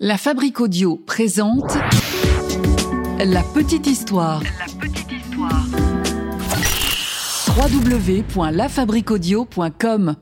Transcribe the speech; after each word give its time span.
La 0.00 0.18
Fabrique 0.18 0.60
Audio 0.60 0.96
présente 0.96 1.72
La 3.20 3.44
Petite 3.54 3.86
Histoire. 3.86 4.42
La 4.42 4.66
petite 4.80 5.12
histoire. 5.12 5.64
www.lafabriqueaudio.com 7.56 10.16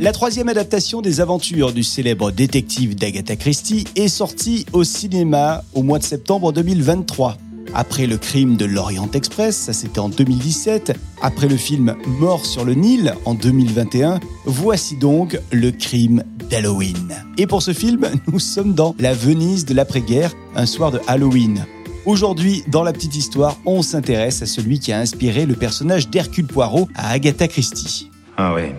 La 0.00 0.12
troisième 0.12 0.50
adaptation 0.50 1.00
des 1.00 1.22
aventures 1.22 1.72
du 1.72 1.82
célèbre 1.82 2.30
détective 2.30 2.96
d'Agatha 2.96 3.36
Christie 3.36 3.86
est 3.96 4.08
sortie 4.08 4.66
au 4.74 4.84
cinéma 4.84 5.64
au 5.72 5.82
mois 5.82 5.98
de 5.98 6.04
septembre 6.04 6.52
2023. 6.52 7.38
Après 7.74 8.06
le 8.06 8.18
crime 8.18 8.56
de 8.56 8.66
l'Orient 8.66 9.10
Express, 9.12 9.56
ça 9.56 9.72
c'était 9.72 10.00
en 10.00 10.10
2017, 10.10 10.92
après 11.22 11.48
le 11.48 11.56
film 11.56 11.96
Mort 12.06 12.44
sur 12.44 12.66
le 12.66 12.74
Nil 12.74 13.14
en 13.24 13.32
2021, 13.34 14.20
voici 14.44 14.96
donc 14.96 15.40
le 15.50 15.70
crime 15.70 16.24
d'Halloween. 16.50 17.24
Et 17.36 17.46
pour 17.46 17.62
ce 17.62 17.72
film, 17.72 18.08
nous 18.32 18.38
sommes 18.38 18.74
dans 18.74 18.94
la 18.98 19.14
Venise 19.14 19.64
de 19.64 19.74
l'après-guerre, 19.74 20.32
un 20.54 20.66
soir 20.66 20.90
de 20.90 21.00
Halloween. 21.06 21.66
Aujourd'hui, 22.06 22.64
dans 22.68 22.82
la 22.82 22.92
petite 22.92 23.16
histoire, 23.16 23.56
on 23.66 23.82
s'intéresse 23.82 24.42
à 24.42 24.46
celui 24.46 24.78
qui 24.78 24.92
a 24.92 24.98
inspiré 24.98 25.46
le 25.46 25.54
personnage 25.54 26.08
d'Hercule 26.08 26.46
Poirot 26.46 26.88
à 26.94 27.10
Agatha 27.10 27.48
Christie. 27.48 28.10
Ah 28.36 28.54
ouais. 28.54 28.74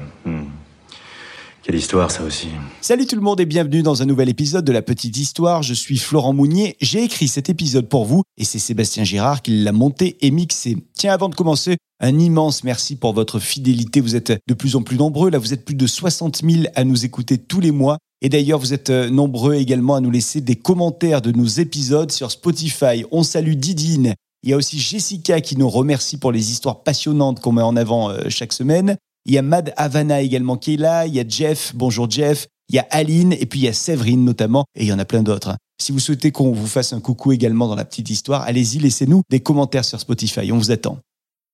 Quelle 1.70 1.78
histoire 1.78 2.10
ça 2.10 2.24
aussi. 2.24 2.48
Salut 2.82 3.06
tout 3.06 3.16
le 3.16 3.22
monde 3.22 3.40
et 3.40 3.46
bienvenue 3.46 3.84
dans 3.84 4.02
un 4.02 4.06
nouvel 4.08 4.28
épisode 4.28 4.66
de 4.66 4.72
La 4.72 4.82
Petite 4.82 5.16
Histoire. 5.16 5.62
Je 5.62 5.76
suis 5.76 6.00
Florent 6.00 6.34
Mounier. 6.34 6.76
J'ai 6.82 7.04
écrit 7.04 7.28
cet 7.28 7.48
épisode 7.48 7.88
pour 7.88 8.06
vous 8.06 8.24
et 8.40 8.44
c'est 8.44 8.58
Sébastien 8.58 9.04
Girard 9.04 9.44
qui 9.44 9.52
l'a 9.52 9.72
monté 9.72 10.18
et 10.26 10.32
mixé. 10.32 10.78
Tiens, 10.96 11.14
avant 11.14 11.30
de 11.30 11.36
commencer, 11.36 11.78
un 12.00 12.18
immense 12.18 12.64
merci 12.64 12.96
pour 12.96 13.14
votre 13.14 13.38
fidélité. 13.38 14.02
Vous 14.02 14.16
êtes 14.16 14.34
de 14.48 14.54
plus 14.56 14.76
en 14.76 14.82
plus 14.82 14.98
nombreux. 14.98 15.30
Là, 15.30 15.38
vous 15.38 15.54
êtes 15.54 15.64
plus 15.64 15.76
de 15.76 15.86
60 15.86 16.42
000 16.44 16.64
à 16.74 16.84
nous 16.84 17.06
écouter 17.06 17.38
tous 17.38 17.60
les 17.60 17.70
mois. 17.70 18.00
Et 18.24 18.30
d'ailleurs, 18.30 18.58
vous 18.58 18.74
êtes 18.74 18.90
euh, 18.90 19.12
nombreux 19.12 19.54
également 19.54 19.94
à 19.94 20.02
nous 20.02 20.10
laisser 20.10 20.42
des 20.42 20.56
commentaires 20.56 21.22
de 21.22 21.32
nos 21.32 21.46
épisodes 21.46 22.12
sur 22.12 22.32
Spotify. 22.32 23.06
On 23.12 23.22
salue 23.22 23.54
Didine. 23.54 24.16
Il 24.42 24.50
y 24.50 24.54
a 24.54 24.58
aussi 24.58 24.80
Jessica 24.80 25.40
qui 25.40 25.56
nous 25.56 25.70
remercie 25.70 26.18
pour 26.18 26.32
les 26.32 26.50
histoires 26.52 26.82
passionnantes 26.82 27.42
qu'on 27.42 27.52
met 27.52 27.62
en 27.62 27.76
avant 27.76 28.10
euh, 28.10 28.22
chaque 28.30 28.54
semaine. 28.54 28.98
Il 29.30 29.34
y 29.34 29.38
a 29.38 29.44
Mad 29.44 29.76
Havana 29.78 30.22
également 30.22 30.58
qui 30.58 30.74
est 30.74 30.78
là. 30.78 31.06
Il 31.06 31.14
y 31.14 31.20
a 31.20 31.24
Jeff. 31.28 31.74
Bonjour 31.76 32.10
Jeff. 32.10 32.48
Il 32.68 32.76
y 32.76 32.80
a 32.80 32.88
Aline. 32.90 33.32
Et 33.34 33.46
puis 33.46 33.60
il 33.60 33.66
y 33.66 33.68
a 33.68 33.74
Séverine 33.74 34.26
notamment. 34.26 34.66
Et 34.74 34.86
il 34.86 34.88
y 34.88 34.92
en 34.92 34.98
a 34.98 35.06
plein 35.06 35.22
d'autres. 35.22 35.56
Si 35.80 35.92
vous 35.92 36.00
souhaitez 36.00 36.32
qu'on 36.32 36.52
vous 36.52 36.66
fasse 36.66 36.94
un 36.94 37.00
coucou 37.00 37.32
également 37.32 37.68
dans 37.68 37.76
la 37.76 37.86
petite 37.86 38.10
histoire, 38.10 38.42
allez-y, 38.42 38.80
laissez-nous 38.80 39.22
des 39.30 39.40
commentaires 39.40 39.86
sur 39.86 40.00
Spotify. 40.00 40.52
On 40.52 40.58
vous 40.58 40.72
attend. 40.72 40.98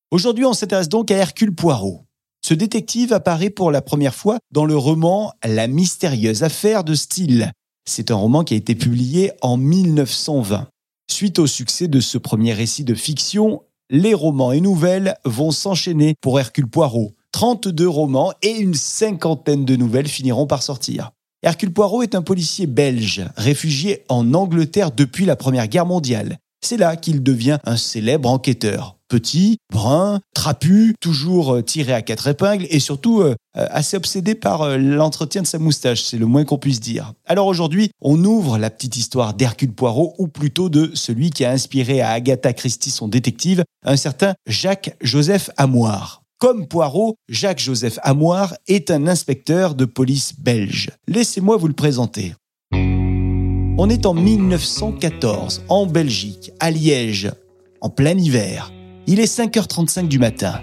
Aujourd'hui, 0.09 0.45
on 0.45 0.53
s'intéresse 0.53 0.87
donc 0.87 1.11
à 1.11 1.17
Hercule 1.17 1.53
Poirot. 1.53 2.05
Ce 2.45 2.53
détective 2.53 3.11
apparaît 3.11 3.49
pour 3.49 3.71
la 3.71 3.81
première 3.81 4.15
fois 4.15 4.37
dans 4.53 4.63
le 4.63 4.77
roman 4.77 5.33
La 5.43 5.67
mystérieuse 5.67 6.43
affaire 6.43 6.85
de 6.85 6.95
Steele. 6.95 7.51
C'est 7.83 8.09
un 8.09 8.15
roman 8.15 8.45
qui 8.45 8.53
a 8.53 8.57
été 8.57 8.75
publié 8.75 9.33
en 9.41 9.57
1920. 9.57 10.69
Suite 11.11 11.39
au 11.39 11.47
succès 11.47 11.89
de 11.89 11.99
ce 11.99 12.17
premier 12.17 12.53
récit 12.53 12.85
de 12.85 12.95
fiction, 12.95 13.63
les 13.89 14.13
romans 14.13 14.53
et 14.53 14.61
nouvelles 14.61 15.15
vont 15.25 15.51
s'enchaîner 15.51 16.15
pour 16.21 16.39
Hercule 16.39 16.67
Poirot. 16.67 17.11
32 17.35 17.85
romans 17.85 18.31
et 18.43 18.51
une 18.51 18.75
cinquantaine 18.75 19.65
de 19.65 19.75
nouvelles 19.75 20.07
finiront 20.07 20.47
par 20.47 20.63
sortir. 20.63 21.11
Hercule 21.43 21.73
Poirot 21.73 22.01
est 22.01 22.15
un 22.15 22.21
policier 22.21 22.65
belge, 22.65 23.25
réfugié 23.35 24.05
en 24.07 24.33
Angleterre 24.33 24.91
depuis 24.91 25.25
la 25.25 25.35
Première 25.35 25.67
Guerre 25.67 25.85
mondiale. 25.85 26.37
C'est 26.65 26.77
là 26.77 26.95
qu'il 26.95 27.23
devient 27.23 27.57
un 27.65 27.75
célèbre 27.75 28.29
enquêteur. 28.29 28.95
Petit, 29.09 29.57
brun, 29.69 30.21
trapu, 30.33 30.95
toujours 31.01 31.55
euh, 31.55 31.61
tiré 31.61 31.91
à 31.91 32.01
quatre 32.01 32.27
épingles 32.27 32.67
et 32.69 32.79
surtout 32.79 33.19
euh, 33.19 33.35
euh, 33.57 33.67
assez 33.69 33.97
obsédé 33.97 34.33
par 34.33 34.77
l'entretien 34.77 35.41
de 35.41 35.47
sa 35.47 35.59
moustache, 35.59 36.03
c'est 36.03 36.17
le 36.17 36.27
moins 36.27 36.45
qu'on 36.45 36.57
puisse 36.57 36.79
dire. 36.79 37.11
Alors 37.25 37.47
aujourd'hui, 37.47 37.91
on 38.01 38.23
ouvre 38.23 38.57
la 38.57 38.69
petite 38.69 38.95
histoire 38.95 39.33
d'Hercule 39.33 39.73
Poirot, 39.73 40.15
ou 40.19 40.29
plutôt 40.29 40.69
de 40.69 40.91
celui 40.93 41.31
qui 41.31 41.43
a 41.43 41.51
inspiré 41.51 41.99
à 41.99 42.11
Agatha 42.11 42.53
Christie 42.53 42.91
son 42.91 43.09
détective, 43.09 43.65
un 43.83 43.97
certain 43.97 44.35
Jacques-Joseph 44.47 45.49
Amoir. 45.57 46.21
Comme 46.37 46.67
Poirot, 46.67 47.15
Jacques-Joseph 47.29 47.97
Amoir 48.03 48.55
est 48.67 48.91
un 48.91 49.07
inspecteur 49.07 49.73
de 49.73 49.85
police 49.85 50.37
belge. 50.37 50.91
Laissez-moi 51.07 51.55
vous 51.55 51.69
le 51.69 51.73
présenter. 51.73 52.33
On 52.73 53.89
est 53.89 54.05
en 54.05 54.13
1914, 54.13 55.63
en 55.69 55.85
Belgique, 55.85 56.51
à 56.59 56.71
Liège, 56.71 57.31
en 57.79 57.89
plein 57.89 58.17
hiver. 58.17 58.73
Il 59.07 59.21
est 59.21 59.33
5h35 59.33 60.09
du 60.09 60.19
matin. 60.19 60.59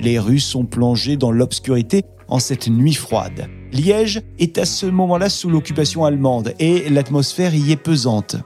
Les 0.00 0.20
rues 0.20 0.38
sont 0.38 0.64
plongées 0.64 1.16
dans 1.16 1.32
l'obscurité 1.32 2.04
en 2.28 2.38
cette 2.38 2.68
nuit 2.68 2.94
froide. 2.94 3.48
Liège 3.72 4.22
est 4.38 4.56
à 4.56 4.64
ce 4.64 4.86
moment-là 4.86 5.28
sous 5.28 5.50
l'occupation 5.50 6.04
allemande 6.04 6.54
et 6.60 6.88
l'atmosphère 6.90 7.56
y 7.56 7.72
est 7.72 7.76
pesante. 7.76 8.36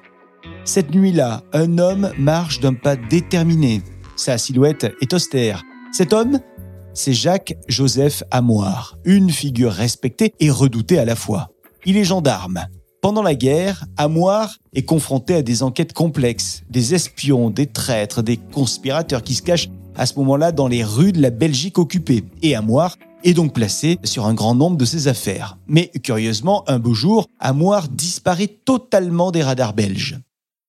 Cette 0.65 0.94
nuit-là, 0.94 1.43
un 1.53 1.77
homme 1.77 2.12
marche 2.19 2.60
d'un 2.60 2.72
pas 2.72 2.97
déterminé. 2.97 3.83
Sa 4.16 4.39
silhouette 4.39 4.91
est 5.03 5.12
austère. 5.12 5.62
Cet 5.93 6.15
homme, 6.15 6.41
c'est 6.94 7.12
Jacques-Joseph 7.12 8.22
Amoir, 8.30 8.98
une 9.04 9.30
figure 9.30 9.72
respectée 9.72 10.34
et 10.41 10.50
redoutée 10.50 10.98
à 10.98 11.04
la 11.04 11.16
fois. 11.16 11.50
Il 11.84 11.97
est 11.97 12.04
gendarme. 12.04 12.66
Pendant 13.00 13.22
la 13.22 13.34
guerre, 13.34 13.84
Amoir 13.97 14.56
est 14.75 14.84
confronté 14.84 15.34
à 15.34 15.42
des 15.42 15.62
enquêtes 15.62 15.92
complexes, 15.92 16.62
des 16.70 16.94
espions, 16.94 17.50
des 17.50 17.66
traîtres, 17.66 18.22
des 18.22 18.36
conspirateurs 18.36 19.22
qui 19.22 19.34
se 19.34 19.42
cachent 19.42 19.69
à 19.97 20.06
ce 20.06 20.14
moment-là 20.20 20.53
dans 20.53 20.69
les 20.69 20.84
rues 20.84 21.12
de 21.12 21.20
la 21.20 21.30
Belgique 21.30 21.78
occupée. 21.78 22.25
Et 22.42 22.54
Amoir 22.54 22.97
est 23.24 23.34
donc 23.34 23.54
placé 23.54 23.98
sur 24.04 24.26
un 24.26 24.34
grand 24.34 24.54
nombre 24.54 24.76
de 24.76 24.84
ses 24.84 25.09
affaires. 25.09 25.59
Mais 25.66 25.88
curieusement, 26.03 26.62
un 26.69 26.78
beau 26.78 26.94
jour, 26.94 27.26
Amoir 27.41 27.88
disparaît 27.88 28.59
totalement 28.64 29.32
des 29.32 29.42
radars 29.42 29.74
belges. 29.74 30.19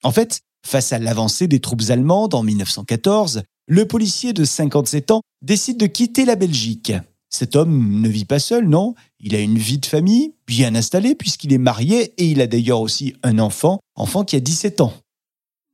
En 0.04 0.12
fait, 0.12 0.42
face 0.66 0.92
à 0.94 1.00
l'avancée 1.00 1.48
des 1.48 1.60
troupes 1.60 1.84
allemandes 1.90 2.34
en 2.34 2.44
1914, 2.44 3.44
le 3.68 3.88
policier 3.88 4.34
de 4.34 4.44
57 4.44 5.12
ans 5.12 5.22
décide 5.42 5.78
de 5.78 5.86
quitter 5.86 6.26
la 6.26 6.36
Belgique. 6.36 6.94
Cet 7.30 7.56
homme 7.56 8.02
ne 8.02 8.10
vit 8.10 8.26
pas 8.26 8.40
seul, 8.40 8.68
non? 8.68 8.94
Il 9.20 9.36
a 9.36 9.40
une 9.40 9.58
vie 9.58 9.80
de 9.80 9.86
famille, 9.86 10.34
bien 10.46 10.76
installée, 10.76 11.16
puisqu'il 11.16 11.52
est 11.54 11.58
marié 11.58 12.14
et 12.18 12.26
il 12.26 12.42
a 12.42 12.48
d'ailleurs 12.48 12.82
aussi 12.82 13.16
un 13.24 13.40
enfant, 13.40 13.80
enfant 13.96 14.24
qui 14.24 14.36
a 14.36 14.40
17 14.40 14.82
ans. 14.82 14.94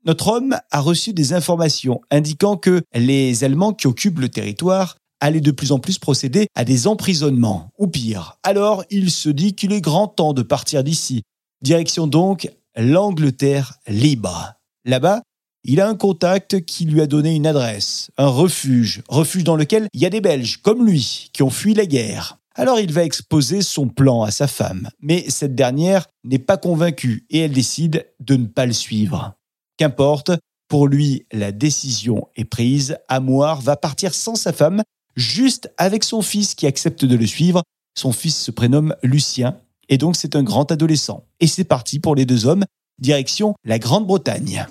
Notre 0.06 0.30
homme 0.30 0.58
a 0.72 0.80
reçu 0.80 1.12
des 1.12 1.34
informations 1.34 2.00
indiquant 2.10 2.56
que 2.56 2.82
les 2.94 3.44
Allemands 3.44 3.74
qui 3.74 3.88
occupent 3.88 4.20
le 4.20 4.30
territoire 4.30 4.96
allaient 5.20 5.42
de 5.42 5.52
plus 5.52 5.74
en 5.74 5.80
plus 5.80 6.00
procéder 6.00 6.48
à 6.56 6.64
des 6.64 6.88
emprisonnements, 6.88 7.70
ou 7.78 7.88
pire. 7.88 8.38
Alors 8.44 8.86
il 8.90 9.12
se 9.12 9.30
dit 9.30 9.54
qu'il 9.54 9.74
est 9.74 9.82
grand 9.82 10.08
temps 10.08 10.34
de 10.34 10.44
partir 10.44 10.84
d'ici. 10.84 11.24
Direction 11.62 12.08
donc 12.08 12.50
l'Angleterre 12.78 13.80
libre. 13.88 14.54
Là-bas, 14.86 15.22
il 15.64 15.82
a 15.82 15.88
un 15.88 15.96
contact 15.96 16.66
qui 16.66 16.86
lui 16.86 17.02
a 17.02 17.08
donné 17.08 17.36
une 17.36 17.48
adresse, 17.48 18.12
un 18.18 18.28
refuge, 18.28 19.04
refuge 19.10 19.44
dans 19.44 19.56
lequel 19.56 19.88
il 19.94 20.02
y 20.02 20.06
a 20.06 20.10
des 20.10 20.22
Belges 20.22 20.58
comme 20.62 20.86
lui 20.86 21.30
qui 21.34 21.44
ont 21.44 21.50
fui 21.50 21.74
la 21.74 21.86
guerre. 21.86 22.38
Alors 22.56 22.80
il 22.80 22.92
va 22.92 23.04
exposer 23.04 23.62
son 23.62 23.88
plan 23.88 24.24
à 24.24 24.32
sa 24.32 24.48
femme, 24.48 24.90
mais 25.02 25.26
cette 25.30 25.56
dernière 25.56 26.08
n'est 26.24 26.40
pas 26.40 26.58
convaincue 26.58 27.26
et 27.30 27.40
elle 27.40 27.52
décide 27.52 28.08
de 28.20 28.36
ne 28.36 28.48
pas 28.48 28.66
le 28.66 28.74
suivre. 28.74 29.34
Qu'importe, 29.78 30.32
pour 30.68 30.88
lui 30.88 31.26
la 31.32 31.52
décision 31.52 32.28
est 32.36 32.46
prise, 32.46 32.98
Amoir 33.08 33.62
va 33.62 33.76
partir 33.76 34.14
sans 34.14 34.36
sa 34.36 34.54
femme, 34.54 34.84
juste 35.16 35.72
avec 35.78 36.04
son 36.04 36.22
fils 36.22 36.56
qui 36.56 36.68
accepte 36.68 37.06
de 37.06 37.16
le 37.16 37.28
suivre. 37.28 37.64
Son 37.98 38.12
fils 38.12 38.38
se 38.38 38.52
prénomme 38.52 38.96
Lucien 39.04 39.58
et 39.90 39.98
donc 39.98 40.16
c'est 40.16 40.36
un 40.36 40.44
grand 40.44 40.72
adolescent. 40.72 41.26
Et 41.40 41.48
c'est 41.48 41.64
parti 41.64 42.00
pour 42.00 42.16
les 42.16 42.26
deux 42.26 42.46
hommes, 42.46 42.66
direction 43.00 43.56
la 43.66 43.80
Grande-Bretagne. 43.80 44.68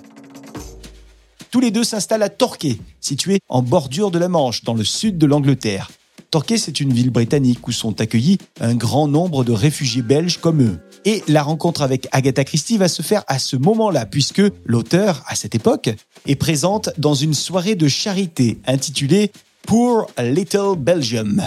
Tous 1.51 1.59
les 1.59 1.71
deux 1.71 1.83
s'installent 1.83 2.23
à 2.23 2.29
Torquay, 2.29 2.77
situé 3.01 3.39
en 3.49 3.63
bordure 3.63 4.11
de 4.11 4.19
la 4.19 4.29
Manche, 4.29 4.63
dans 4.63 4.75
le 4.75 4.83
sud 4.83 5.17
de 5.17 5.25
l'Angleterre. 5.25 5.89
Torquay, 6.29 6.59
c'est 6.59 6.79
une 6.79 6.93
ville 6.93 7.09
britannique 7.09 7.67
où 7.67 7.71
sont 7.71 8.01
accueillis 8.01 8.37
un 8.61 8.75
grand 8.75 9.07
nombre 9.07 9.43
de 9.43 9.51
réfugiés 9.51 10.03
belges 10.03 10.37
comme 10.37 10.61
eux. 10.61 10.79
Et 11.05 11.23
la 11.27 11.41
rencontre 11.41 11.81
avec 11.81 12.07
Agatha 12.11 12.43
Christie 12.43 12.77
va 12.77 12.87
se 12.87 13.01
faire 13.01 13.23
à 13.27 13.39
ce 13.39 13.55
moment-là, 13.55 14.05
puisque 14.05 14.43
l'auteur, 14.63 15.23
à 15.25 15.33
cette 15.33 15.55
époque, 15.55 15.89
est 16.27 16.35
présente 16.35 16.91
dans 16.99 17.15
une 17.15 17.33
soirée 17.33 17.73
de 17.73 17.87
charité 17.87 18.59
intitulée 18.67 19.31
Poor 19.63 20.05
Little 20.19 20.75
Belgium. 20.77 21.41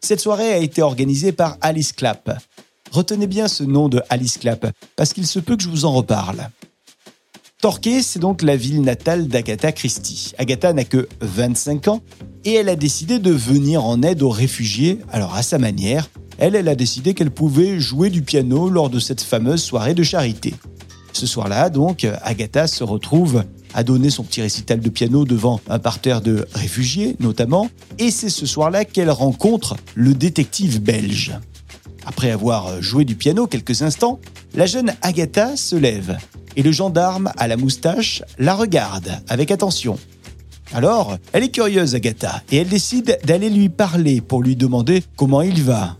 Cette 0.00 0.20
soirée 0.20 0.52
a 0.52 0.58
été 0.58 0.80
organisée 0.80 1.32
par 1.32 1.56
Alice 1.60 1.92
Clapp. 1.92 2.38
Retenez 2.92 3.26
bien 3.26 3.48
ce 3.48 3.64
nom 3.64 3.88
de 3.88 4.00
Alice 4.10 4.38
Clapp, 4.38 4.72
parce 4.94 5.12
qu'il 5.12 5.26
se 5.26 5.40
peut 5.40 5.56
que 5.56 5.62
je 5.64 5.68
vous 5.68 5.86
en 5.86 5.92
reparle. 5.92 6.50
Torquay, 7.60 8.00
c'est 8.00 8.20
donc 8.20 8.40
la 8.40 8.56
ville 8.56 8.80
natale 8.80 9.28
d'Agatha 9.28 9.70
Christie. 9.72 10.32
Agatha 10.38 10.72
n'a 10.72 10.84
que 10.84 11.06
25 11.20 11.88
ans 11.88 12.00
et 12.46 12.54
elle 12.54 12.70
a 12.70 12.76
décidé 12.76 13.18
de 13.18 13.32
venir 13.32 13.84
en 13.84 14.02
aide 14.02 14.22
aux 14.22 14.30
réfugiés, 14.30 14.98
alors 15.12 15.34
à 15.34 15.42
sa 15.42 15.58
manière. 15.58 16.08
Elle, 16.38 16.56
elle 16.56 16.68
a 16.68 16.74
décidé 16.74 17.12
qu'elle 17.12 17.30
pouvait 17.30 17.78
jouer 17.78 18.08
du 18.08 18.22
piano 18.22 18.70
lors 18.70 18.88
de 18.88 18.98
cette 18.98 19.20
fameuse 19.20 19.62
soirée 19.62 19.92
de 19.92 20.02
charité. 20.02 20.54
Ce 21.12 21.26
soir-là, 21.26 21.68
donc, 21.68 22.06
Agatha 22.22 22.66
se 22.66 22.82
retrouve 22.82 23.44
à 23.74 23.84
donner 23.84 24.08
son 24.08 24.24
petit 24.24 24.40
récital 24.40 24.80
de 24.80 24.88
piano 24.88 25.26
devant 25.26 25.60
un 25.68 25.78
parterre 25.78 26.22
de 26.22 26.46
réfugiés, 26.54 27.16
notamment, 27.20 27.68
et 27.98 28.10
c'est 28.10 28.30
ce 28.30 28.46
soir-là 28.46 28.86
qu'elle 28.86 29.10
rencontre 29.10 29.76
le 29.94 30.14
détective 30.14 30.80
belge. 30.80 31.38
Après 32.06 32.30
avoir 32.30 32.80
joué 32.80 33.04
du 33.04 33.16
piano 33.16 33.46
quelques 33.46 33.82
instants, 33.82 34.18
la 34.54 34.64
jeune 34.64 34.94
Agatha 35.02 35.58
se 35.58 35.76
lève 35.76 36.16
et 36.56 36.62
le 36.62 36.72
gendarme 36.72 37.32
à 37.36 37.48
la 37.48 37.56
moustache 37.56 38.22
la 38.38 38.54
regarde 38.54 39.10
avec 39.28 39.50
attention. 39.50 39.98
Alors, 40.72 41.16
elle 41.32 41.42
est 41.42 41.50
curieuse, 41.50 41.94
Agatha, 41.94 42.42
et 42.52 42.58
elle 42.58 42.68
décide 42.68 43.18
d'aller 43.24 43.50
lui 43.50 43.68
parler 43.68 44.20
pour 44.20 44.42
lui 44.42 44.54
demander 44.54 45.02
comment 45.16 45.42
il 45.42 45.62
va. 45.62 45.96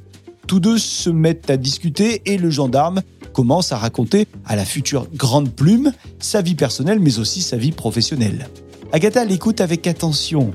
Tous 0.47 0.61
deux 0.61 0.79
se 0.79 1.11
mettent 1.11 1.51
à 1.51 1.57
discuter 1.57 2.23
et 2.27 2.39
le 2.39 2.51
gendarme 2.51 3.03
commence 3.33 3.73
à 3.73 3.79
raconter 3.79 4.27
à 4.45 4.57
la 4.57 4.65
future 4.65 5.07
grande 5.15 5.51
plume 5.51 5.93
sa 6.19 6.43
vie 6.43 6.55
personnelle 6.55 6.99
mais 7.01 7.19
aussi 7.19 7.43
sa 7.43 7.57
vie 7.57 7.73
professionnelle. 7.73 8.49
Agatha 8.93 9.25
l'écoute 9.25 9.61
avec 9.61 9.87
attention. 9.87 10.53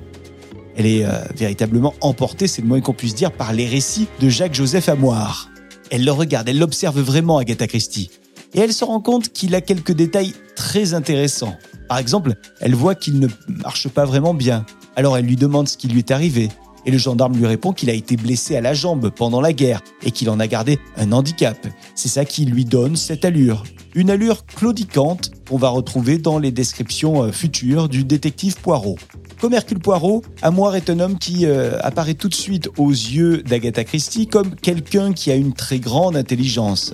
Elle 0.77 0.86
est 0.86 1.06
euh, 1.06 1.12
véritablement 1.36 1.94
emportée, 2.01 2.47
c'est 2.47 2.62
le 2.62 2.68
moins 2.68 2.81
qu'on 2.81 2.94
puisse 2.94 3.15
dire, 3.15 3.31
par 3.31 3.53
les 3.53 3.68
récits 3.68 4.07
de 4.19 4.27
Jacques-Joseph 4.27 4.89
Amoir. 4.89 5.50
Elle 5.89 6.03
le 6.03 6.12
regarde, 6.12 6.50
elle 6.50 6.59
l'observe 6.59 7.00
vraiment, 7.00 7.38
Agatha 7.38 7.68
Christie. 7.68 8.09
Et 8.56 8.60
elle 8.62 8.74
se 8.74 8.86
rend 8.86 9.02
compte 9.02 9.34
qu'il 9.34 9.54
a 9.54 9.60
quelques 9.60 9.92
détails 9.92 10.34
très 10.56 10.94
intéressants. 10.94 11.57
Par 11.90 11.98
exemple, 11.98 12.36
elle 12.62 12.74
voit 12.74 12.96
qu'il 12.96 13.19
ne 13.19 13.28
marche 13.50 13.90
pas 13.90 14.06
vraiment 14.06 14.34
bien. 14.34 14.66
Alors 14.96 15.18
elle 15.18 15.25
lui 15.25 15.36
demande 15.36 15.68
ce 15.68 15.75
qui 15.75 15.90
lui 15.90 16.00
est 16.00 16.12
arrivé. 16.12 16.48
Et 16.86 16.92
le 16.92 16.98
gendarme 16.98 17.36
lui 17.36 17.48
répond 17.48 17.74
qu'il 17.74 17.90
a 17.90 17.94
été 17.94 18.16
blessé 18.16 18.56
à 18.56 18.62
la 18.62 18.74
jambe 18.74 19.10
pendant 19.10 19.42
la 19.42 19.52
guerre 19.52 19.81
et 20.04 20.12
qu'il 20.12 20.30
en 20.30 20.40
a 20.40 20.48
gardé 20.48 20.80
un 20.96 21.12
handicap. 21.12 21.68
C'est 21.96 22.07
ça 22.07 22.24
qui 22.24 22.46
lui 22.46 22.63
donne 22.63 22.96
cette 22.96 23.25
allure. 23.25 23.63
Une 23.94 24.10
allure 24.10 24.46
claudicante 24.46 25.31
qu'on 25.50 25.57
va 25.57 25.69
retrouver 25.69 26.18
dans 26.18 26.40
les 26.40 26.52
descriptions 26.52 27.24
euh, 27.24 27.31
futures 27.31 27.90
du 27.90 28.06
détective 28.06 28.56
Poirot. 28.62 28.98
Comme 29.42 29.54
Hercule 29.54 29.80
Poirot, 29.80 30.22
Amoir 30.42 30.75
est 30.75 30.90
un 30.90 31.00
homme 31.00 31.18
qui 31.18 31.46
euh, 31.46 31.78
apparaît 31.81 32.13
tout 32.13 32.30
de 32.30 32.36
suite 32.36 32.69
aux 32.78 32.92
yeux 32.92 33.44
d'Agatha 33.44 33.84
Christie 33.84 34.28
comme 34.28 34.56
quelqu'un 34.56 35.12
qui 35.12 35.31
a 35.31 35.36
une 35.36 35.54
très 35.54 35.80
grande 35.80 36.16
intelligence. 36.16 36.94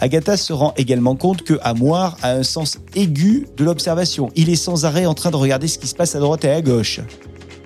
Agatha 0.00 0.36
se 0.36 0.52
rend 0.52 0.74
également 0.76 1.16
compte 1.16 1.42
que 1.42 1.58
Amoir 1.62 2.18
a 2.22 2.32
un 2.32 2.42
sens 2.42 2.78
aigu 2.94 3.46
de 3.56 3.64
l'observation. 3.64 4.30
Il 4.36 4.50
est 4.50 4.56
sans 4.56 4.84
arrêt 4.84 5.06
en 5.06 5.14
train 5.14 5.30
de 5.30 5.36
regarder 5.36 5.68
ce 5.68 5.78
qui 5.78 5.86
se 5.86 5.94
passe 5.94 6.14
à 6.14 6.18
droite 6.18 6.44
et 6.44 6.50
à 6.50 6.60
gauche. 6.60 7.00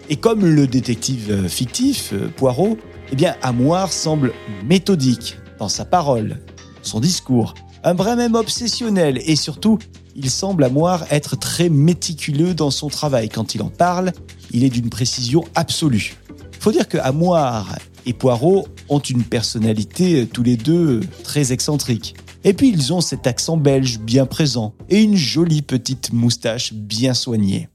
Et 0.08 0.16
comme 0.16 0.44
le 0.44 0.66
détective 0.66 1.30
euh, 1.30 1.48
fictif, 1.48 2.12
euh, 2.12 2.28
Poirot, 2.36 2.78
eh 3.12 3.16
bien, 3.16 3.34
Amoir 3.42 3.92
semble 3.92 4.32
méthodique 4.64 5.38
dans 5.58 5.68
sa 5.68 5.84
parole, 5.84 6.38
son 6.82 7.00
discours, 7.00 7.54
un 7.82 7.94
vrai 7.94 8.14
même 8.14 8.34
obsessionnel 8.34 9.20
et 9.24 9.36
surtout, 9.36 9.78
il 10.14 10.30
semble 10.30 10.64
Amoir 10.64 11.04
être 11.10 11.36
très 11.36 11.68
méticuleux 11.68 12.54
dans 12.54 12.70
son 12.70 12.88
travail. 12.88 13.28
Quand 13.28 13.54
il 13.54 13.62
en 13.62 13.70
parle, 13.70 14.12
il 14.52 14.64
est 14.64 14.70
d'une 14.70 14.90
précision 14.90 15.44
absolue. 15.54 16.16
Faut 16.60 16.72
dire 16.72 16.88
que 16.88 16.98
Amoir 16.98 17.76
et 18.06 18.12
Poirot 18.12 18.68
ont 18.88 18.98
une 18.98 19.22
personnalité 19.22 20.22
euh, 20.22 20.26
tous 20.26 20.42
les 20.42 20.56
deux 20.56 21.00
très 21.24 21.52
excentrique. 21.52 22.14
Et 22.42 22.54
puis 22.54 22.70
ils 22.70 22.92
ont 22.92 23.00
cet 23.00 23.26
accent 23.26 23.56
belge 23.56 23.98
bien 23.98 24.26
présent 24.26 24.74
et 24.88 25.02
une 25.02 25.16
jolie 25.16 25.62
petite 25.62 26.12
moustache 26.12 26.72
bien 26.72 27.12
soignée. 27.12 27.68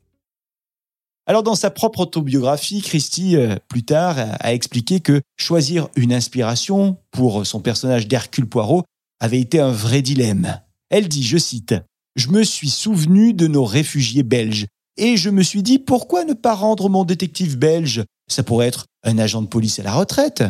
Alors 1.27 1.43
dans 1.43 1.55
sa 1.55 1.71
propre 1.71 2.01
autobiographie, 2.01 2.81
Christie, 2.81 3.35
euh, 3.35 3.55
plus 3.67 3.83
tard, 3.83 4.17
a 4.39 4.53
expliqué 4.53 4.99
que 4.99 5.21
choisir 5.37 5.87
une 5.95 6.13
inspiration 6.13 6.97
pour 7.11 7.45
son 7.45 7.61
personnage 7.61 8.07
d'Hercule 8.07 8.47
Poirot 8.47 8.83
avait 9.19 9.39
été 9.39 9.59
un 9.59 9.71
vrai 9.71 10.01
dilemme. 10.01 10.61
Elle 10.89 11.07
dit, 11.07 11.23
je 11.23 11.37
cite, 11.37 11.75
Je 12.15 12.29
me 12.29 12.43
suis 12.43 12.69
souvenu 12.69 13.33
de 13.33 13.47
nos 13.47 13.65
réfugiés 13.65 14.23
belges 14.23 14.67
et 14.97 15.17
je 15.17 15.29
me 15.29 15.43
suis 15.43 15.63
dit 15.63 15.79
pourquoi 15.79 16.25
ne 16.25 16.33
pas 16.33 16.53
rendre 16.53 16.89
mon 16.89 17.03
détective 17.03 17.57
belge? 17.57 18.03
Ça 18.27 18.43
pourrait 18.43 18.67
être 18.67 18.85
un 19.03 19.17
agent 19.17 19.41
de 19.41 19.47
police 19.47 19.79
à 19.79 19.83
la 19.83 19.93
retraite, 19.93 20.43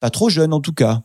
pas 0.00 0.10
trop 0.10 0.28
jeune 0.28 0.52
en 0.52 0.60
tout 0.60 0.72
cas. 0.72 1.02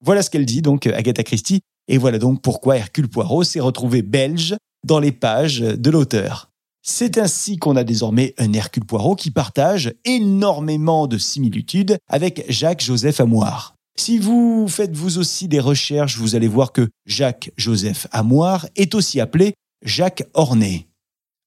Voilà 0.00 0.22
ce 0.22 0.30
qu'elle 0.30 0.46
dit 0.46 0.62
donc 0.62 0.86
Agatha 0.86 1.22
Christie 1.24 1.60
et 1.88 1.98
voilà 1.98 2.18
donc 2.18 2.42
pourquoi 2.42 2.76
Hercule 2.76 3.08
Poirot 3.08 3.44
s'est 3.44 3.60
retrouvé 3.60 4.02
belge 4.02 4.56
dans 4.86 5.00
les 5.00 5.12
pages 5.12 5.60
de 5.60 5.90
l'auteur. 5.90 6.50
C'est 6.82 7.18
ainsi 7.18 7.58
qu'on 7.58 7.76
a 7.76 7.84
désormais 7.84 8.34
un 8.38 8.52
Hercule 8.52 8.84
Poirot 8.84 9.16
qui 9.16 9.30
partage 9.30 9.92
énormément 10.04 11.06
de 11.06 11.18
similitudes 11.18 11.98
avec 12.08 12.44
Jacques-Joseph 12.48 13.20
Amoir. 13.20 13.74
Si 13.98 14.18
vous 14.18 14.68
faites 14.68 14.94
vous 14.94 15.18
aussi 15.18 15.48
des 15.48 15.60
recherches, 15.60 16.18
vous 16.18 16.36
allez 16.36 16.46
voir 16.46 16.72
que 16.72 16.88
Jacques-Joseph 17.06 18.06
Amoir 18.12 18.66
est 18.76 18.94
aussi 18.94 19.20
appelé 19.20 19.54
Jacques 19.84 20.24
Ornay. 20.34 20.86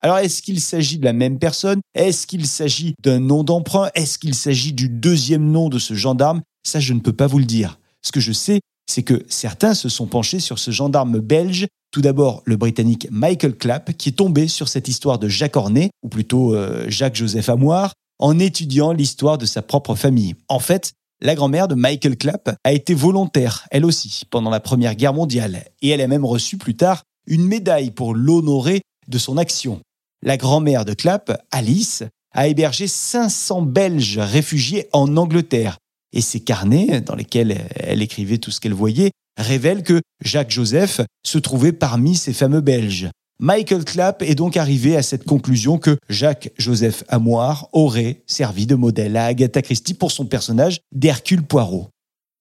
Alors 0.01 0.17
est-ce 0.17 0.41
qu'il 0.41 0.59
s'agit 0.59 0.97
de 0.97 1.05
la 1.05 1.13
même 1.13 1.39
personne? 1.39 1.79
Est-ce 1.93 2.27
qu'il 2.27 2.45
s'agit 2.45 2.95
d'un 3.01 3.19
nom 3.19 3.43
d'emprunt? 3.43 3.89
Est-ce 3.95 4.17
qu'il 4.17 4.35
s'agit 4.35 4.73
du 4.73 4.89
deuxième 4.89 5.49
nom 5.49 5.69
de 5.69 5.79
ce 5.79 5.93
gendarme? 5.93 6.41
Ça, 6.63 6.79
je 6.79 6.93
ne 6.93 6.99
peux 6.99 7.13
pas 7.13 7.27
vous 7.27 7.39
le 7.39 7.45
dire. 7.45 7.79
Ce 8.01 8.11
que 8.11 8.19
je 8.19 8.31
sais, 8.31 8.59
c'est 8.91 9.03
que 9.03 9.23
certains 9.27 9.73
se 9.73 9.89
sont 9.89 10.05
penchés 10.05 10.39
sur 10.39 10.59
ce 10.59 10.71
gendarme 10.71 11.19
belge 11.19 11.67
tout 11.91 12.01
d'abord, 12.01 12.41
le 12.45 12.55
Britannique 12.55 13.07
Michael 13.11 13.57
Clapp, 13.57 13.91
qui 13.97 14.09
est 14.09 14.13
tombé 14.13 14.47
sur 14.47 14.69
cette 14.69 14.88
histoire 14.88 15.19
de 15.19 15.27
Jacques 15.27 15.57
Ornay, 15.57 15.91
ou 16.03 16.07
plutôt 16.07 16.55
euh, 16.55 16.85
Jacques-Joseph 16.88 17.49
Amoir, 17.49 17.93
en 18.17 18.39
étudiant 18.39 18.93
l'histoire 18.93 19.38
de 19.38 19.45
sa 19.45 19.61
propre 19.61 19.95
famille. 19.95 20.35
En 20.47 20.59
fait, 20.59 20.93
la 21.21 21.35
grand-mère 21.35 21.67
de 21.67 21.75
Michael 21.75 22.17
Clapp 22.17 22.55
a 22.63 22.71
été 22.71 22.93
volontaire, 22.93 23.67
elle 23.71 23.83
aussi, 23.83 24.23
pendant 24.29 24.49
la 24.49 24.61
Première 24.61 24.95
Guerre 24.95 25.13
mondiale, 25.13 25.65
et 25.81 25.89
elle 25.89 25.99
a 25.99 26.07
même 26.07 26.25
reçu 26.25 26.57
plus 26.57 26.75
tard 26.75 27.03
une 27.27 27.45
médaille 27.45 27.91
pour 27.91 28.15
l'honorer 28.15 28.81
de 29.09 29.17
son 29.17 29.38
action. 29.38 29.81
La 30.23 30.38
grand-mère 30.38 30.85
de 30.85 30.93
Clapp, 30.93 31.43
Alice, 31.51 32.03
a 32.33 32.47
hébergé 32.47 32.88
500 32.88 33.63
Belges 33.63 34.17
réfugiés 34.17 34.88
en 34.93 35.17
Angleterre, 35.17 35.77
et 36.13 36.22
ses 36.22 36.40
carnets, 36.40 37.02
dans 37.02 37.16
lesquels 37.16 37.58
elle 37.75 38.02
écrivait 38.02 38.38
tout 38.38 38.52
ce 38.52 38.60
qu'elle 38.60 38.74
voyait, 38.74 39.12
révèle 39.38 39.84
que 39.84 40.02
Jacques 40.24 40.52
Joseph 40.52 41.02
se 41.25 41.38
trouvait 41.38 41.72
parmi 41.72 42.16
ces 42.16 42.34
fameux 42.34 42.62
Belges. 42.62 43.10
Michael 43.40 43.86
Clapp 43.86 44.22
est 44.22 44.36
donc 44.36 44.56
arrivé 44.56 44.96
à 44.96 45.02
cette 45.02 45.24
conclusion 45.24 45.80
que 45.80 45.98
Jacques 46.10 46.52
Joseph 46.60 47.04
Amoir 47.08 47.69
aurait 47.74 48.22
servi 48.28 48.68
de 48.68 48.75
modèle 48.75 49.18
à 49.18 49.25
Agatha 49.25 49.63
Christie 49.63 49.96
pour 49.96 50.12
son 50.12 50.25
personnage 50.25 50.81
d'Hercule 50.92 51.42
Poirot. 51.42 51.90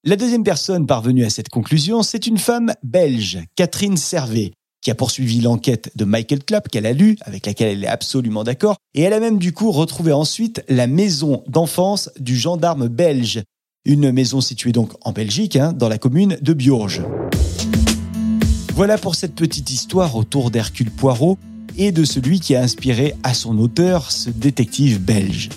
La 0.04 0.16
deuxième 0.16 0.44
personne 0.44 0.86
parvenue 0.86 1.24
à 1.24 1.30
cette 1.30 1.48
conclusion, 1.48 2.02
c'est 2.02 2.26
une 2.26 2.38
femme 2.38 2.74
belge, 2.82 3.38
Catherine 3.56 3.96
Servet, 3.96 4.52
qui 4.82 4.90
a 4.90 4.94
poursuivi 4.94 5.40
l'enquête 5.40 5.90
de 5.94 6.04
Michael 6.04 6.44
Clapp 6.44 6.68
qu'elle 6.68 6.86
a 6.86 6.92
lue, 6.92 7.16
avec 7.22 7.46
laquelle 7.46 7.68
elle 7.68 7.84
est 7.84 7.88
absolument 7.88 8.44
d'accord, 8.44 8.76
et 8.94 9.02
elle 9.02 9.12
a 9.12 9.20
même 9.20 9.38
du 9.38 9.52
coup 9.52 9.70
retrouvé 9.70 10.12
ensuite 10.12 10.62
la 10.68 10.86
maison 10.86 11.44
d'enfance 11.46 12.10
du 12.18 12.36
gendarme 12.36 12.88
belge 12.88 13.42
une 13.84 14.12
maison 14.12 14.40
située 14.40 14.72
donc 14.72 14.92
en 15.02 15.12
Belgique, 15.12 15.56
hein, 15.56 15.72
dans 15.72 15.88
la 15.88 15.98
commune 15.98 16.36
de 16.42 16.52
Biorge. 16.52 17.02
Voilà 18.74 18.98
pour 18.98 19.14
cette 19.14 19.34
petite 19.34 19.70
histoire 19.70 20.16
autour 20.16 20.50
d'Hercule 20.50 20.90
Poirot 20.90 21.38
et 21.78 21.92
de 21.92 22.04
celui 22.04 22.40
qui 22.40 22.54
a 22.54 22.62
inspiré 22.62 23.14
à 23.22 23.32
son 23.32 23.58
auteur 23.58 24.10
ce 24.10 24.30
détective 24.30 25.00
belge. 25.00 25.48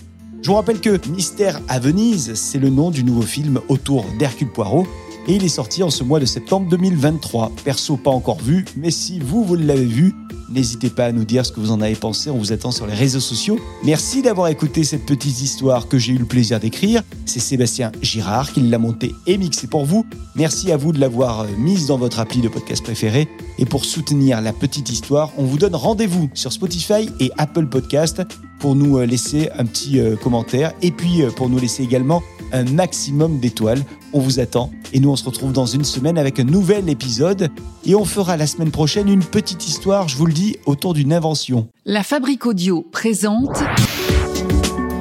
Je 0.41 0.47
vous 0.47 0.55
rappelle 0.55 0.79
que 0.79 0.99
Mystère 1.09 1.61
à 1.67 1.79
Venise, 1.79 2.33
c'est 2.35 2.59
le 2.59 2.69
nom 2.69 2.91
du 2.91 3.03
nouveau 3.03 3.21
film 3.21 3.59
autour 3.69 4.05
d'Hercule 4.19 4.51
Poirot 4.51 4.87
et 5.27 5.35
il 5.35 5.43
est 5.43 5.49
sorti 5.49 5.83
en 5.83 5.89
ce 5.89 6.03
mois 6.03 6.19
de 6.19 6.25
septembre 6.25 6.67
2023. 6.69 7.51
Perso 7.63 7.97
pas 7.97 8.11
encore 8.11 8.39
vu, 8.39 8.65
mais 8.77 8.91
si 8.91 9.19
vous, 9.19 9.43
vous 9.43 9.55
l'avez 9.55 9.85
vu, 9.85 10.13
N'hésitez 10.53 10.91
pas 10.91 11.05
à 11.05 11.11
nous 11.11 11.25
dire 11.25 11.43
ce 11.45 11.51
que 11.51 11.59
vous 11.59 11.71
en 11.71 11.81
avez 11.81 11.95
pensé, 11.95 12.29
on 12.29 12.37
vous 12.37 12.51
attend 12.51 12.69
sur 12.69 12.85
les 12.85 12.93
réseaux 12.93 13.19
sociaux. 13.19 13.57
Merci 13.83 14.21
d'avoir 14.21 14.49
écouté 14.49 14.83
cette 14.83 15.03
petite 15.03 15.41
histoire 15.41 15.87
que 15.87 15.97
j'ai 15.97 16.13
eu 16.13 16.17
le 16.19 16.25
plaisir 16.25 16.59
d'écrire. 16.59 17.01
C'est 17.25 17.39
Sébastien 17.39 17.91
Girard 18.03 18.53
qui 18.53 18.61
l'a 18.61 18.77
montée 18.77 19.15
et 19.25 19.39
mixée 19.39 19.65
pour 19.65 19.85
vous. 19.85 20.05
Merci 20.35 20.71
à 20.71 20.77
vous 20.77 20.91
de 20.91 20.99
l'avoir 20.99 21.41
euh, 21.41 21.47
mise 21.57 21.87
dans 21.87 21.97
votre 21.97 22.19
appli 22.19 22.41
de 22.41 22.49
podcast 22.49 22.83
préféré. 22.83 23.27
Et 23.57 23.65
pour 23.65 23.83
soutenir 23.83 24.41
la 24.41 24.53
petite 24.53 24.91
histoire, 24.91 25.31
on 25.37 25.43
vous 25.43 25.57
donne 25.57 25.75
rendez-vous 25.75 26.29
sur 26.35 26.51
Spotify 26.51 27.09
et 27.19 27.31
Apple 27.39 27.65
Podcast 27.65 28.21
pour 28.59 28.75
nous 28.75 28.99
euh, 28.99 29.05
laisser 29.07 29.49
un 29.57 29.65
petit 29.65 29.99
euh, 29.99 30.15
commentaire 30.15 30.73
et 30.83 30.91
puis 30.91 31.23
pour 31.35 31.49
nous 31.49 31.57
laisser 31.57 31.81
également 31.81 32.21
un 32.53 32.63
maximum 32.63 33.39
d'étoiles. 33.39 33.83
On 34.13 34.19
vous 34.19 34.39
attend 34.39 34.71
et 34.93 34.99
nous 34.99 35.09
on 35.09 35.15
se 35.15 35.25
retrouve 35.25 35.51
dans 35.51 35.65
une 35.65 35.83
semaine 35.83 36.17
avec 36.17 36.39
un 36.39 36.45
nouvel 36.45 36.87
épisode 36.89 37.49
et 37.85 37.95
on 37.95 38.05
fera 38.05 38.37
la 38.37 38.47
semaine 38.47 38.71
prochaine 38.71 39.09
une 39.09 39.23
petite 39.23 39.67
histoire, 39.67 40.07
je 40.07 40.15
vous 40.15 40.27
le 40.27 40.33
dis, 40.33 40.55
autour 40.65 40.93
d'une 40.93 41.11
invention. 41.11 41.67
La 41.85 42.03
Fabrique 42.03 42.45
Audio 42.45 42.81
présente 42.81 43.57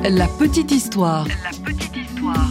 La 0.02 0.26
petite 0.26 0.72
histoire. 0.72 1.26
La 1.26 1.50
petite 1.64 1.96
histoire. 1.96 2.50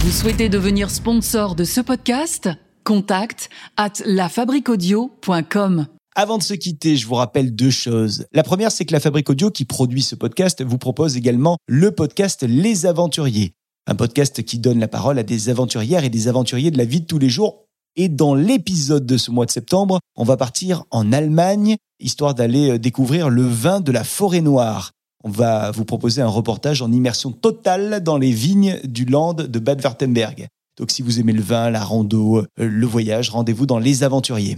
Vous 0.00 0.10
souhaitez 0.10 0.48
devenir 0.48 0.90
sponsor 0.90 1.54
de 1.54 1.64
ce 1.64 1.80
podcast? 1.80 2.48
Contact 2.84 3.48
at 3.76 3.94
lafabriquaudio.com. 4.04 5.86
Avant 6.18 6.38
de 6.38 6.42
se 6.42 6.54
quitter, 6.54 6.96
je 6.96 7.06
vous 7.06 7.16
rappelle 7.16 7.54
deux 7.54 7.68
choses. 7.68 8.24
La 8.32 8.42
première, 8.42 8.72
c'est 8.72 8.86
que 8.86 8.94
la 8.94 9.00
Fabrique 9.00 9.28
Audio 9.28 9.50
qui 9.50 9.66
produit 9.66 10.00
ce 10.00 10.14
podcast 10.14 10.64
vous 10.64 10.78
propose 10.78 11.18
également 11.18 11.58
le 11.68 11.90
podcast 11.90 12.42
Les 12.42 12.86
Aventuriers. 12.86 13.52
Un 13.86 13.96
podcast 13.96 14.42
qui 14.42 14.58
donne 14.58 14.80
la 14.80 14.88
parole 14.88 15.18
à 15.18 15.22
des 15.22 15.50
aventurières 15.50 16.04
et 16.04 16.08
des 16.08 16.26
aventuriers 16.26 16.70
de 16.70 16.78
la 16.78 16.86
vie 16.86 17.02
de 17.02 17.06
tous 17.06 17.18
les 17.18 17.28
jours. 17.28 17.66
Et 17.96 18.08
dans 18.08 18.34
l'épisode 18.34 19.04
de 19.04 19.18
ce 19.18 19.30
mois 19.30 19.44
de 19.44 19.50
septembre, 19.50 20.00
on 20.16 20.24
va 20.24 20.38
partir 20.38 20.84
en 20.90 21.12
Allemagne, 21.12 21.76
histoire 22.00 22.34
d'aller 22.34 22.70
euh, 22.70 22.78
découvrir 22.78 23.28
le 23.28 23.42
vin 23.42 23.82
de 23.82 23.92
la 23.92 24.02
forêt 24.02 24.40
noire. 24.40 24.92
On 25.22 25.28
va 25.28 25.70
vous 25.70 25.84
proposer 25.84 26.22
un 26.22 26.28
reportage 26.28 26.80
en 26.80 26.92
immersion 26.92 27.30
totale 27.30 28.02
dans 28.02 28.16
les 28.16 28.32
vignes 28.32 28.80
du 28.84 29.04
land 29.04 29.34
de 29.34 29.58
Bad 29.58 29.82
Württemberg. 29.82 30.48
Donc 30.78 30.92
si 30.92 31.02
vous 31.02 31.20
aimez 31.20 31.34
le 31.34 31.42
vin, 31.42 31.68
la 31.68 31.84
rando, 31.84 32.38
euh, 32.38 32.46
le 32.56 32.86
voyage, 32.86 33.28
rendez-vous 33.28 33.66
dans 33.66 33.78
Les 33.78 34.02
Aventuriers. 34.02 34.56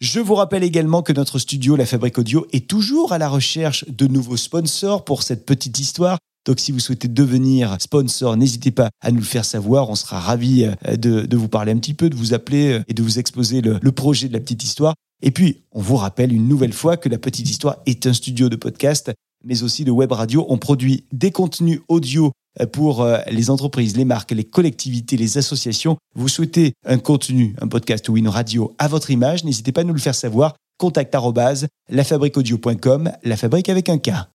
Je 0.00 0.20
vous 0.20 0.36
rappelle 0.36 0.62
également 0.62 1.02
que 1.02 1.12
notre 1.12 1.40
studio 1.40 1.74
La 1.74 1.84
Fabrique 1.84 2.18
Audio 2.18 2.46
est 2.52 2.68
toujours 2.68 3.12
à 3.12 3.18
la 3.18 3.28
recherche 3.28 3.84
de 3.88 4.06
nouveaux 4.06 4.36
sponsors 4.36 5.04
pour 5.04 5.24
cette 5.24 5.44
petite 5.44 5.80
histoire. 5.80 6.18
Donc 6.46 6.60
si 6.60 6.70
vous 6.70 6.78
souhaitez 6.78 7.08
devenir 7.08 7.76
sponsor, 7.80 8.36
n'hésitez 8.36 8.70
pas 8.70 8.90
à 9.00 9.10
nous 9.10 9.18
le 9.18 9.24
faire 9.24 9.44
savoir. 9.44 9.90
On 9.90 9.96
sera 9.96 10.20
ravis 10.20 10.66
euh, 10.86 10.96
de, 10.96 11.36
vous 11.36 11.48
parler 11.48 11.72
un 11.72 11.78
petit 11.78 11.94
peu, 11.94 12.08
de 12.10 12.14
vous 12.14 12.32
appeler 12.32 12.74
euh, 12.74 12.84
et 12.86 12.94
de 12.94 13.02
vous 13.02 13.18
exposer 13.18 13.60
le, 13.60 13.80
le 13.82 13.92
projet 13.92 14.28
de 14.28 14.34
la 14.34 14.38
petite 14.38 14.62
histoire. 14.62 14.94
Et 15.20 15.32
puis, 15.32 15.64
on 15.72 15.80
vous 15.80 15.96
rappelle 15.96 16.32
une 16.32 16.46
nouvelle 16.46 16.72
fois 16.72 16.96
que 16.96 17.08
la 17.08 17.18
petite 17.18 17.50
histoire 17.50 17.78
est 17.86 18.06
un 18.06 18.12
studio 18.12 18.48
de 18.48 18.54
podcast, 18.54 19.10
mais 19.44 19.62
aussi 19.62 19.84
de 19.84 19.90
web 19.90 20.12
radio. 20.12 20.46
On 20.48 20.58
produit 20.58 21.04
des 21.12 21.30
contenus 21.30 21.80
audio 21.88 22.32
euh, 22.60 22.66
pour 22.66 23.06
les 23.30 23.50
entreprises, 23.50 23.96
les 23.96 24.04
marques, 24.04 24.32
les 24.32 24.44
collectivités, 24.44 25.16
les 25.16 25.38
associations. 25.38 25.96
Vous 26.14 26.28
souhaitez 26.28 26.74
un 26.86 26.98
contenu, 26.98 27.54
un 27.60 27.68
podcast 27.68 28.08
ou 28.08 28.16
une 28.16 28.28
radio 28.28 28.74
à 28.78 28.88
votre 28.88 29.10
image, 29.10 29.44
n'hésitez 29.44 29.72
pas 29.72 29.82
à 29.82 29.84
nous 29.84 29.94
le 29.94 30.00
faire 30.00 30.14
savoir. 30.14 30.54
Contact 30.78 31.16
lafabriqueaudio.com, 31.90 33.12
la 33.24 33.36
fabrique 33.36 33.68
avec 33.68 33.88
un 33.88 33.98
K. 33.98 34.26